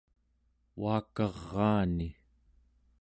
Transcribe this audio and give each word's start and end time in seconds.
uakaraani 0.81 2.07